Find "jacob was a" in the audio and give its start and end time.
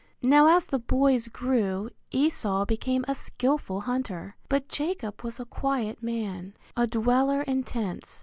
4.67-5.45